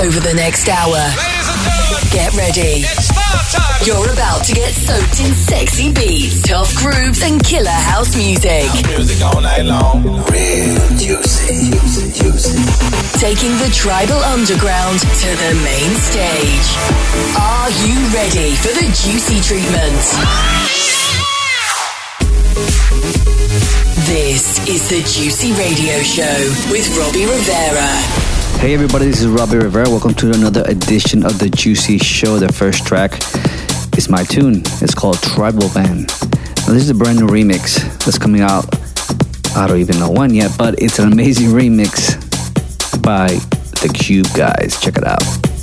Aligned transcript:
over 0.00 0.20
the 0.20 0.34
next 0.34 0.68
hour. 0.68 1.00
Get 2.10 2.34
ready. 2.36 2.84
You're 3.84 4.12
about 4.12 4.44
to 4.44 4.52
get 4.52 4.72
soaked 4.72 5.20
in 5.20 5.32
sexy 5.34 5.92
beats, 5.92 6.42
tough 6.42 6.74
grooves, 6.76 7.22
and 7.22 7.42
killer 7.42 7.70
house 7.70 8.16
music. 8.16 8.68
Music 8.88 9.24
all 9.24 9.40
night 9.40 9.64
long. 9.64 10.02
Real 10.28 10.76
juicy, 10.96 11.70
juicy, 11.70 12.12
juicy. 12.12 12.60
Taking 13.18 13.52
the 13.58 13.70
tribal 13.72 14.20
underground 14.36 15.00
to 15.00 15.28
the 15.32 15.52
main 15.64 15.92
stage. 15.96 16.68
Are 17.40 17.70
you 17.84 17.96
ready 18.12 18.52
for 18.60 18.72
the 18.76 18.86
juicy 18.92 19.40
treatment? 19.40 20.02
This 24.06 24.60
is 24.68 24.88
the 24.88 25.00
Juicy 25.02 25.52
Radio 25.54 25.98
Show 26.02 26.70
with 26.70 26.86
Robbie 26.96 27.26
Rivera. 27.26 28.35
Hey 28.58 28.74
everybody, 28.74 29.04
this 29.04 29.20
is 29.20 29.28
Robbie 29.28 29.58
Rivera. 29.58 29.88
Welcome 29.88 30.14
to 30.14 30.32
another 30.32 30.64
edition 30.66 31.24
of 31.24 31.38
the 31.38 31.48
Juicy 31.48 31.98
Show. 31.98 32.38
The 32.38 32.52
first 32.52 32.84
track 32.84 33.12
is 33.96 34.08
my 34.08 34.24
tune. 34.24 34.62
It's 34.82 34.94
called 34.94 35.22
Tribal 35.22 35.68
Band. 35.72 36.08
Now, 36.66 36.72
this 36.72 36.82
is 36.82 36.90
a 36.90 36.94
brand 36.94 37.20
new 37.20 37.26
remix 37.26 37.76
that's 38.04 38.18
coming 38.18 38.40
out. 38.40 38.64
I 39.56 39.68
don't 39.68 39.78
even 39.78 40.00
know 40.00 40.10
when 40.10 40.34
yet, 40.34 40.50
but 40.58 40.82
it's 40.82 40.98
an 40.98 41.12
amazing 41.12 41.50
remix 41.50 42.16
by 43.02 43.28
the 43.82 43.92
Cube 43.94 44.26
guys. 44.34 44.80
Check 44.80 44.96
it 44.96 45.06
out. 45.06 45.55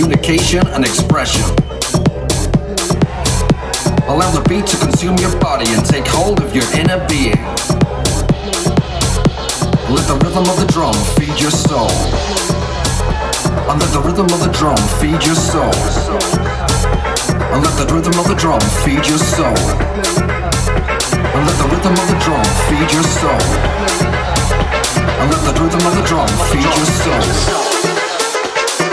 communication, 0.00 0.66
and 0.68 0.82
expression. 0.82 1.44
Allow 4.08 4.30
the 4.32 4.42
beat 4.48 4.66
to 4.66 4.76
consume 4.78 5.16
your 5.18 5.36
body 5.40 5.68
and 5.76 5.84
take 5.84 6.06
hold 6.06 6.40
of 6.40 6.54
your 6.56 6.64
inner 6.72 6.96
being. 7.06 7.36
Let 9.92 10.08
the 10.08 10.16
rhythm 10.24 10.48
of 10.48 10.56
the 10.56 10.68
drum 10.72 10.96
feed 11.20 11.36
your 11.36 11.52
soul. 11.52 11.92
And 13.68 13.76
let 13.76 13.92
the 13.92 14.00
rhythm 14.00 14.24
of 14.32 14.40
the 14.40 14.52
drum 14.56 14.80
feed 14.96 15.20
your 15.20 15.36
soul. 15.36 15.74
And 17.52 17.60
let 17.60 17.76
the 17.76 17.86
rhythm 17.92 18.16
of 18.16 18.26
the 18.26 18.36
drum 18.40 18.60
feed 18.80 19.04
your 19.04 19.20
soul. 19.20 19.60
And 21.12 21.42
let 21.44 21.56
the 21.60 21.68
rhythm 21.68 21.92
of 21.92 22.06
the 22.08 22.18
drum 22.24 22.46
feed 22.72 22.88
your 22.88 23.04
soul. 23.20 23.42
And 25.20 25.28
let 25.28 25.42
the 25.44 25.54
rhythm 25.60 25.82
of 25.84 25.92
the 25.92 26.04
drum 26.08 26.30
feed 26.48 26.70
your 26.72 26.88
soul. 27.04 27.89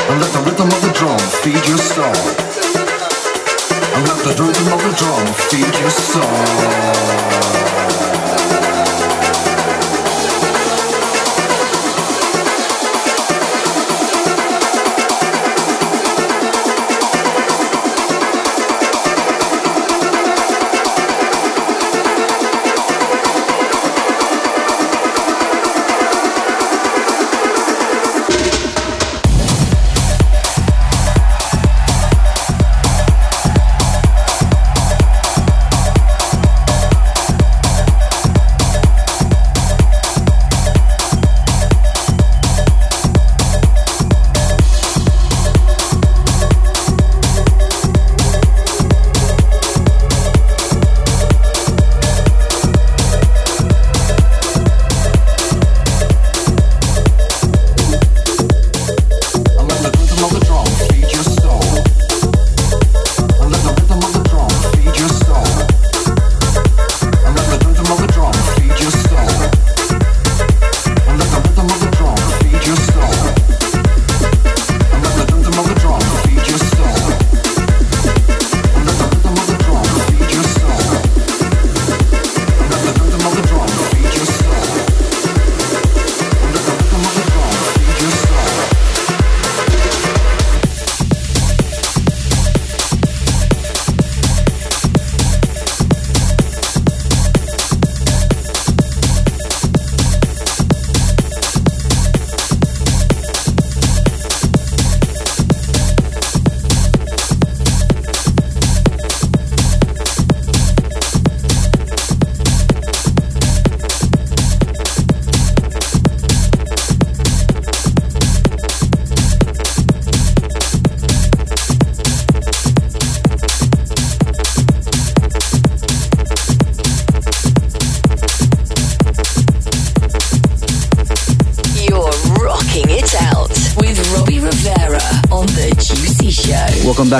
And 0.09 0.21
let 0.21 0.31
the 0.31 0.39
rhythm 0.39 0.67
of 0.67 0.81
the 0.81 0.91
drum 0.93 1.19
feed 1.43 1.67
your 1.67 1.77
soul. 1.77 2.05
And 3.95 4.07
let 4.07 4.19
the 4.23 4.33
rhythm 4.41 4.73
of 4.73 4.81
the 4.81 4.93
drum 4.95 5.27
feed 5.49 5.79
your 5.81 5.89
soul. 5.89 7.76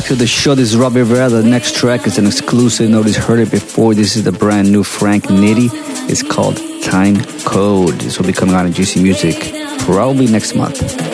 To 0.08 0.16
the 0.16 0.26
show. 0.26 0.56
This 0.56 0.70
is 0.70 0.78
Robbie 0.78 1.02
Rivera. 1.02 1.28
The 1.28 1.44
next 1.44 1.76
track 1.76 2.08
is 2.08 2.18
an 2.18 2.28
exclusive. 2.28 2.90
Nobody's 2.90 3.18
heard 3.18 3.40
it 3.40 3.52
before. 3.52 3.94
This 3.94 4.16
is 4.16 4.24
the 4.24 4.32
brand 4.32 4.72
new 4.72 4.82
Frank 4.82 5.26
Nitti. 5.26 5.70
It's 6.10 6.24
called 6.24 6.56
Time 6.82 7.22
Code. 7.44 7.96
This 7.96 8.18
will 8.18 8.26
be 8.26 8.32
coming 8.32 8.56
out 8.56 8.66
in 8.66 8.72
Juicy 8.72 9.04
Music 9.04 9.36
probably 9.80 10.28
next 10.28 10.56
month. 10.56 11.07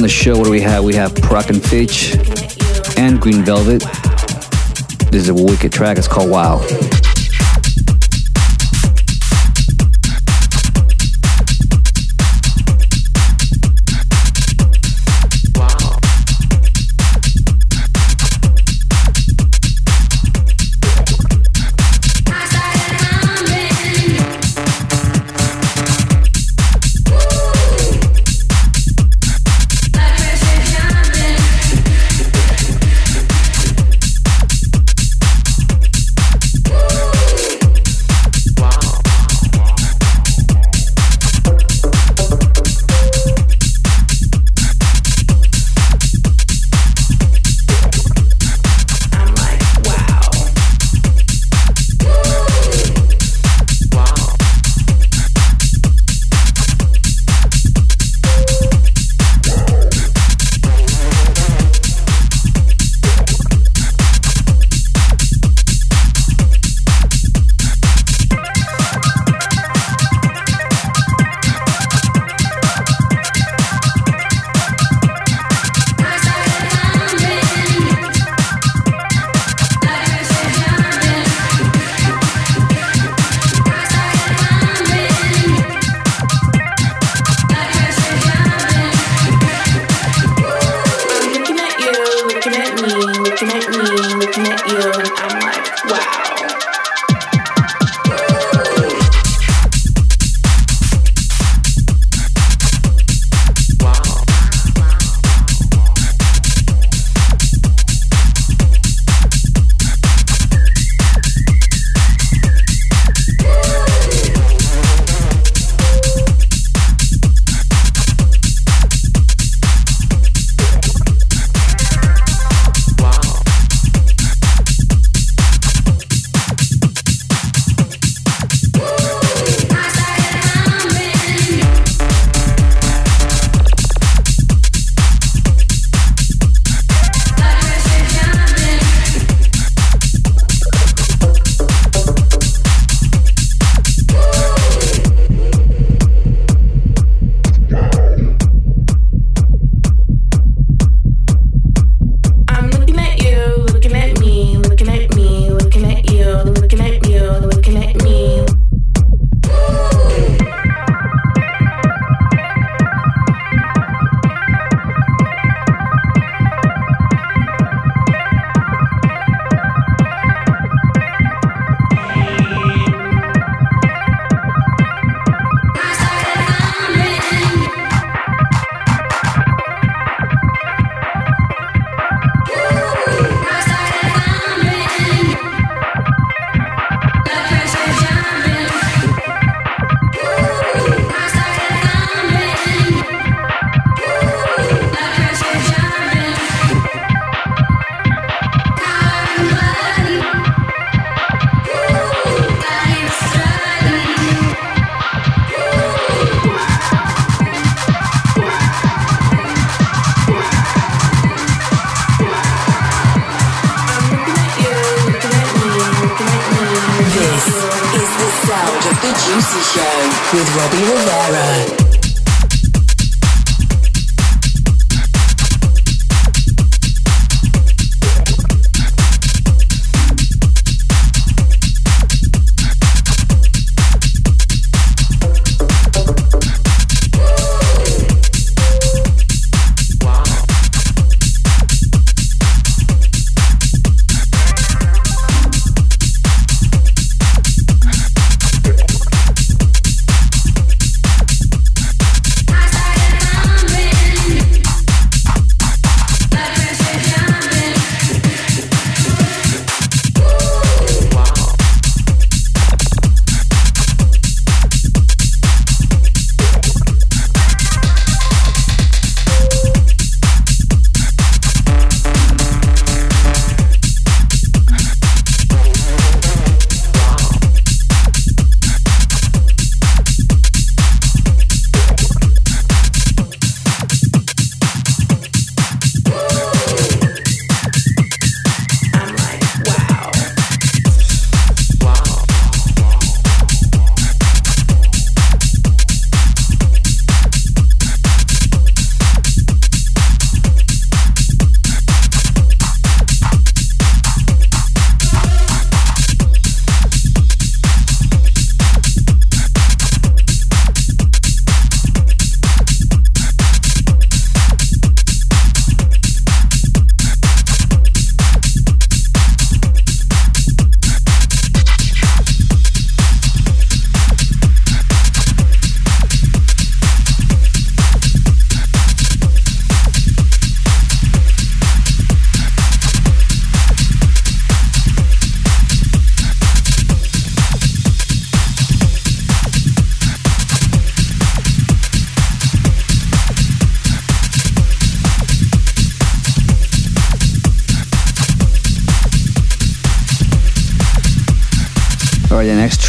On 0.00 0.02
the 0.02 0.08
show, 0.08 0.34
what 0.38 0.44
do 0.44 0.50
we 0.50 0.62
have? 0.62 0.82
We 0.82 0.94
have 0.94 1.12
Prok 1.12 1.50
and 1.50 1.62
Fitch 1.62 2.14
and 2.96 3.20
Green 3.20 3.44
Velvet. 3.44 3.80
This 5.10 5.24
is 5.24 5.28
a 5.28 5.34
wicked 5.34 5.74
track. 5.74 5.98
It's 5.98 6.08
called 6.08 6.30
Wow. 6.30 6.60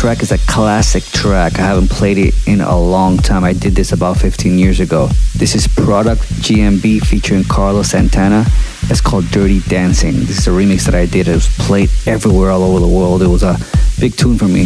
Track 0.01 0.24
is 0.24 0.31
a 0.31 0.39
classic 0.39 1.03
track. 1.03 1.60
I 1.60 1.62
haven't 1.62 1.91
played 1.91 2.17
it 2.17 2.34
in 2.48 2.60
a 2.60 2.75
long 2.75 3.20
time. 3.20 3.44
I 3.44 3.53
did 3.53 3.75
this 3.75 3.92
about 3.92 4.18
15 4.18 4.57
years 4.57 4.79
ago. 4.79 5.09
This 5.37 5.53
is 5.53 5.68
Product 5.68 6.27
G&B 6.42 7.00
featuring 7.01 7.44
Carlos 7.44 7.92
Santana. 7.92 8.48
It's 8.90 9.00
called 9.00 9.25
Dirty 9.29 9.59
Dancing. 9.59 10.22
This 10.22 10.40
is 10.40 10.48
a 10.48 10.50
remix 10.50 10.85
that 10.85 10.96
I 10.96 11.05
did. 11.05 11.27
It 11.27 11.35
was 11.35 11.55
played 11.55 11.92
everywhere 12.07 12.50
all 12.50 12.64
over 12.64 12.79
the 12.79 12.87
world. 12.87 13.22
It 13.22 13.27
was 13.27 13.44
a 13.44 13.59
big 14.00 14.18
tune 14.18 14.40
for 14.40 14.48
me. 14.48 14.66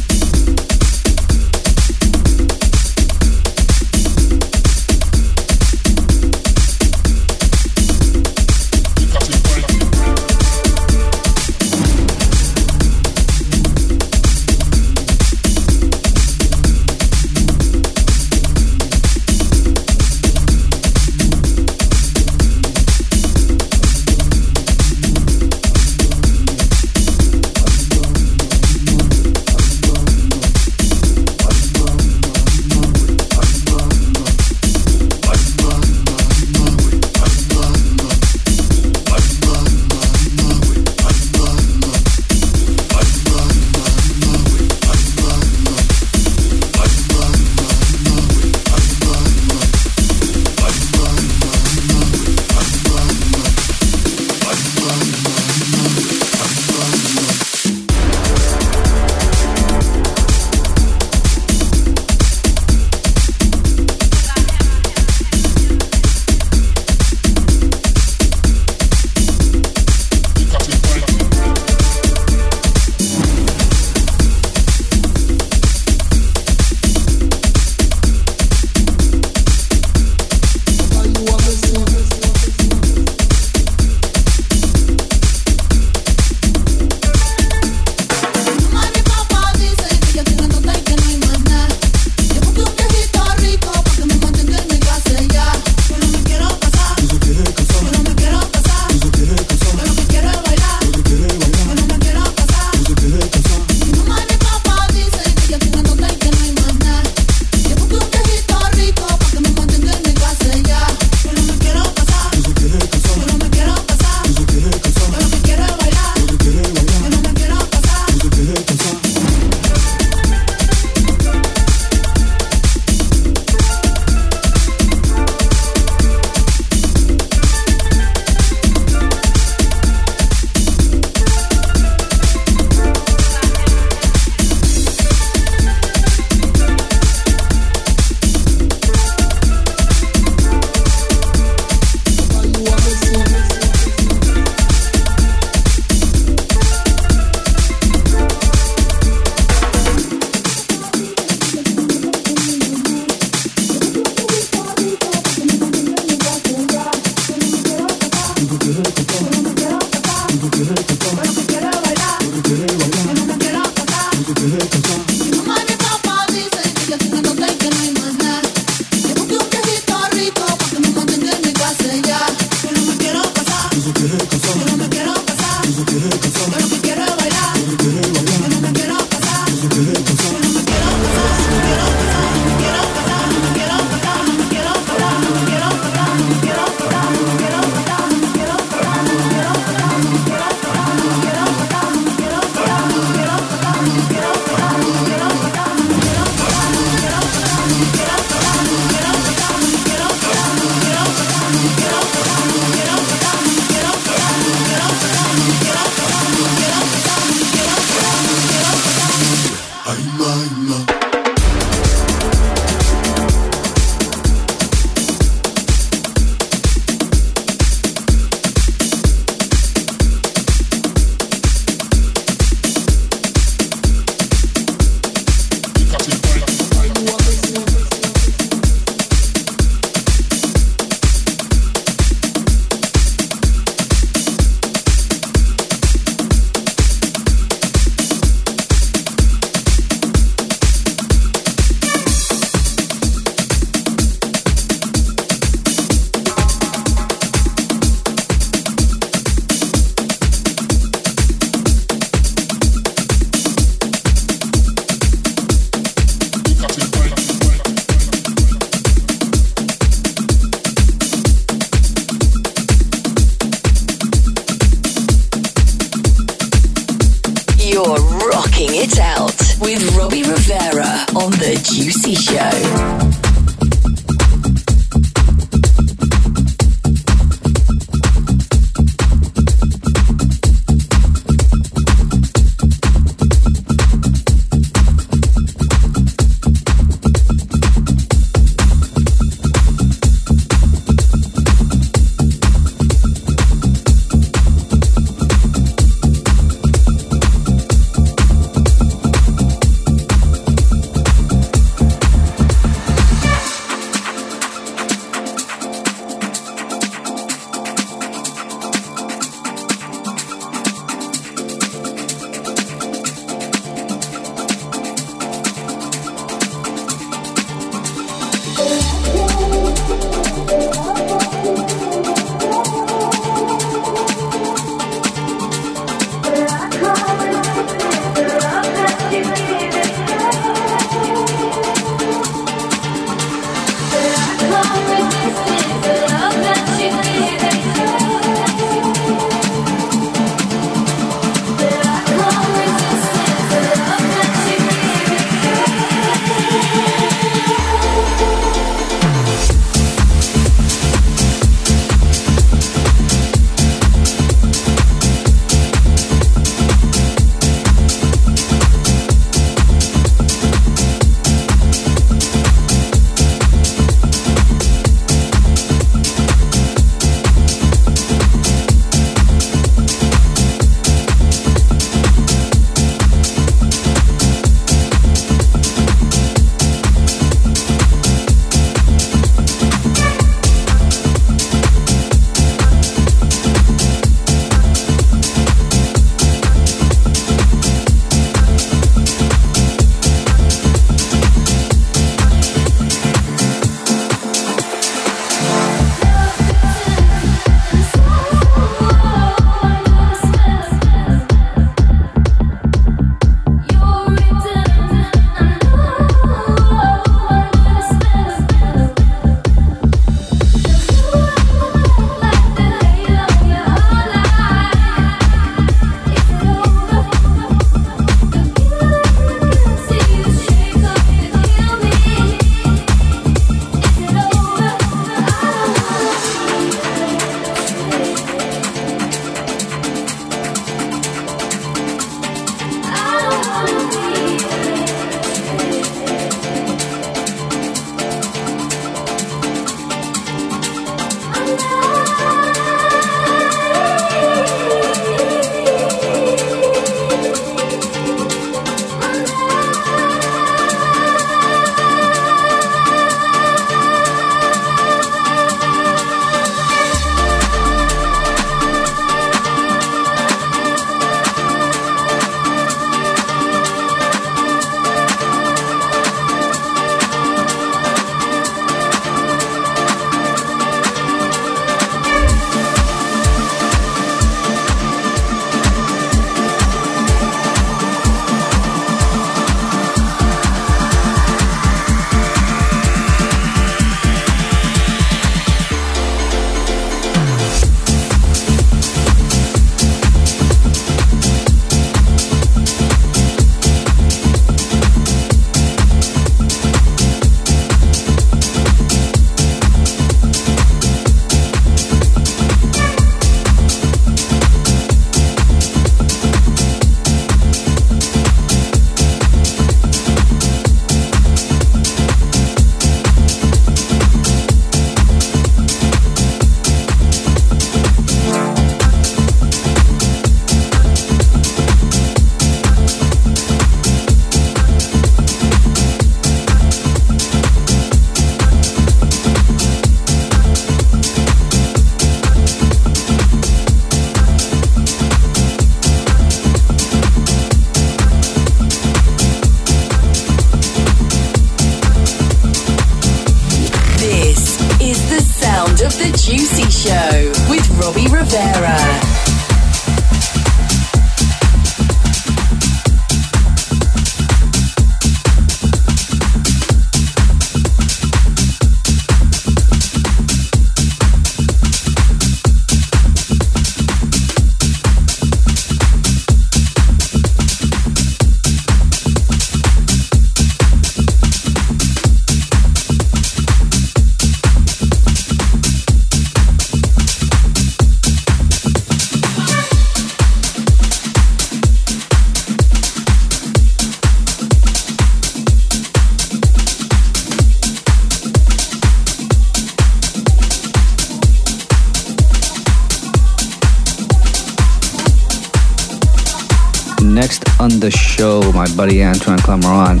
Buddy 598.76 599.04
Antoine 599.04 599.38
Clamaran 599.38 600.00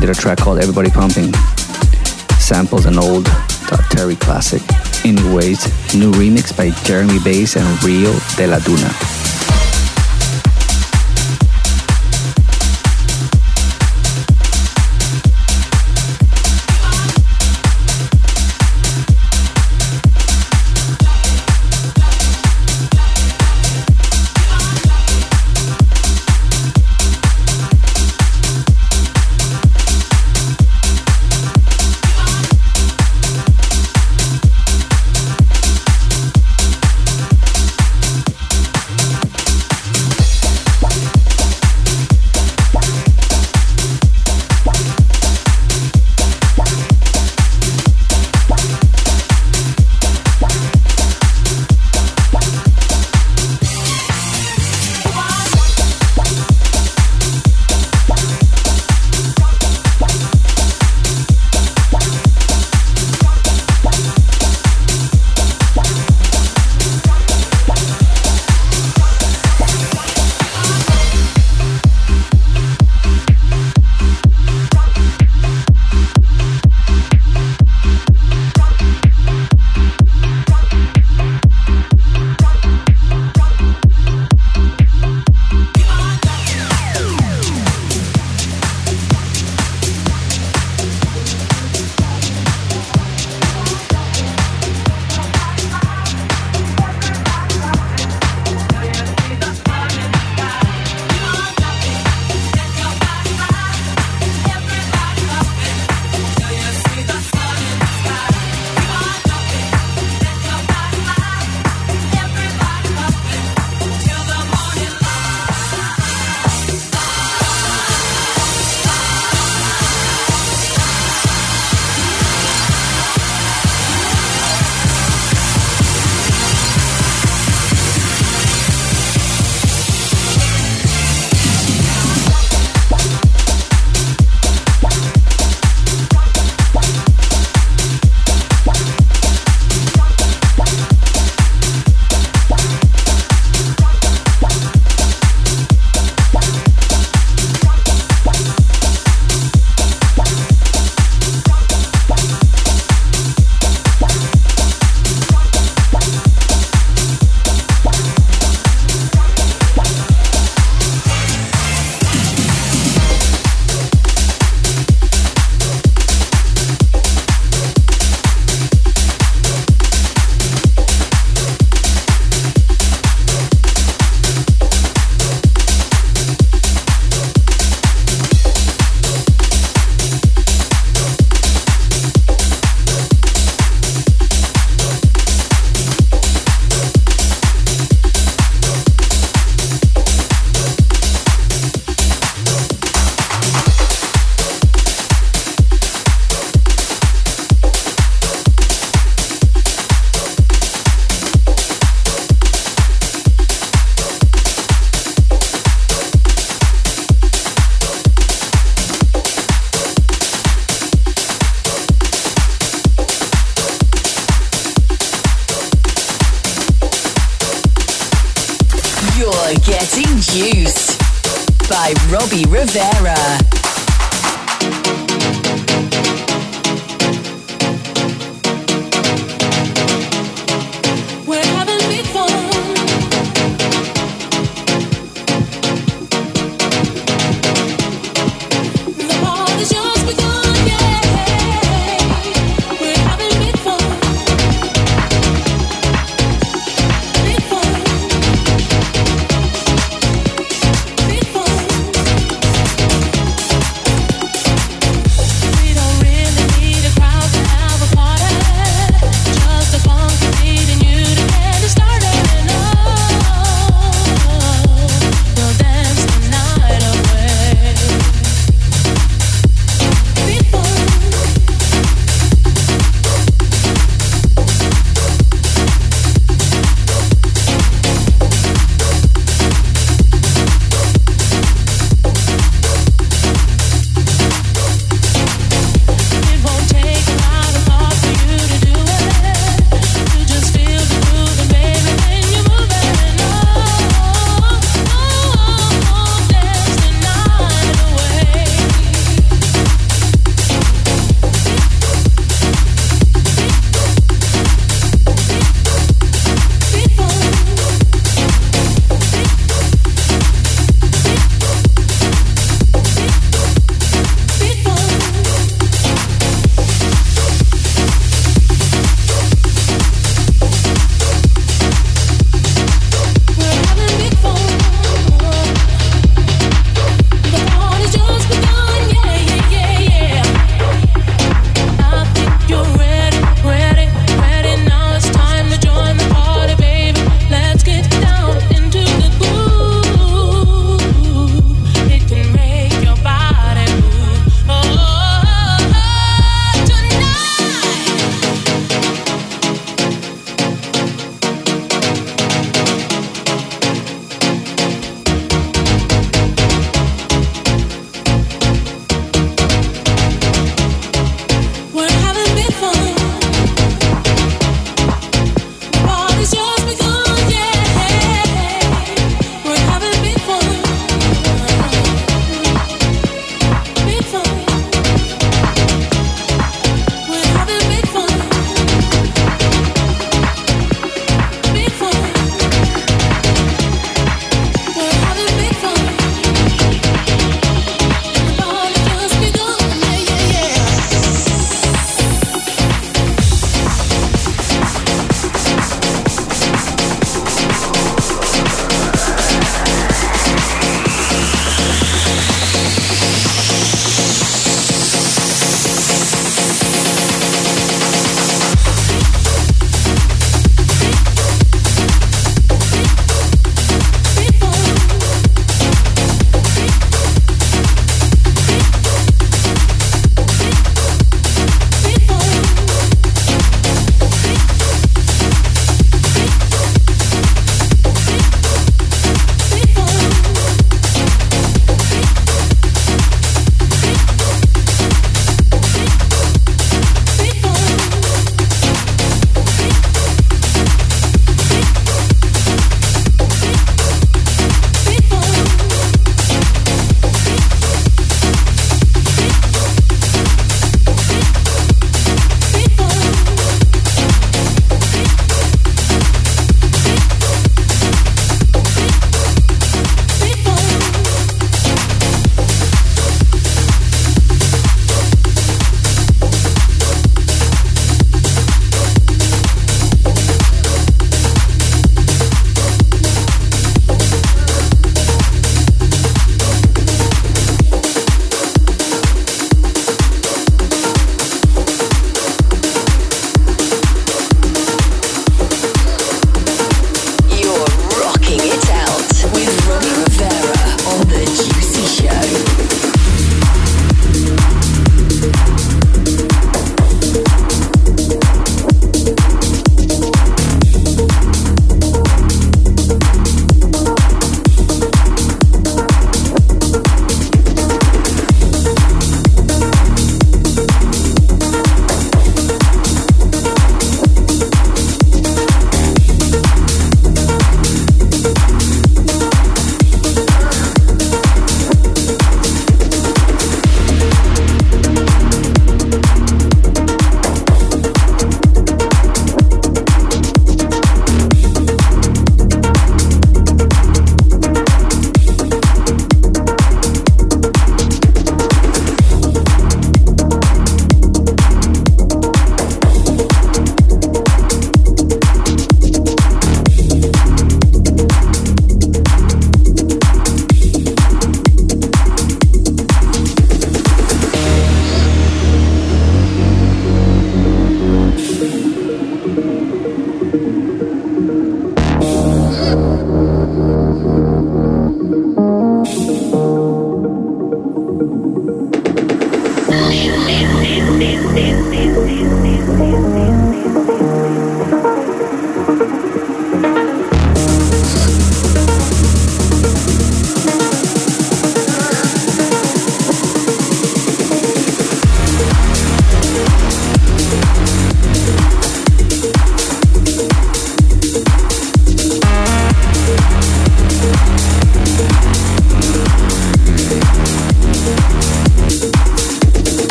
did 0.00 0.10
a 0.10 0.14
track 0.14 0.38
called 0.38 0.58
Everybody 0.58 0.90
Pumping. 0.90 1.32
Samples 2.38 2.86
an 2.86 2.98
old 2.98 3.26
uh, 3.28 3.76
Terry 3.90 4.16
classic. 4.16 4.62
Anyways, 5.04 5.94
new 5.94 6.12
remix 6.12 6.56
by 6.56 6.70
Jeremy 6.84 7.18
Bass 7.20 7.56
and 7.56 7.82
Rio 7.82 8.12
de 8.36 8.46
la 8.46 8.58
Duna. 8.58 9.11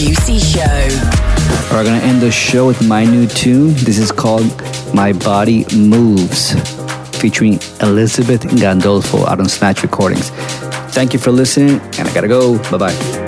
Show 0.00 0.88
We're 1.70 1.84
to 2.00 2.06
end 2.06 2.22
the 2.22 2.30
show 2.30 2.66
with 2.66 2.86
my 2.88 3.04
new 3.04 3.26
tune. 3.26 3.74
This 3.74 3.98
is 3.98 4.10
called 4.10 4.46
My 4.94 5.12
Body 5.12 5.66
Moves, 5.76 6.54
featuring 7.18 7.54
Elizabeth 7.82 8.42
Gandolfo 8.42 9.26
out 9.26 9.40
on 9.40 9.48
Snatch 9.48 9.82
Recordings. 9.82 10.30
Thank 10.94 11.12
you 11.12 11.18
for 11.18 11.30
listening, 11.30 11.80
and 11.98 12.08
I 12.08 12.14
gotta 12.14 12.28
go. 12.28 12.58
Bye 12.70 12.78
bye. 12.78 13.19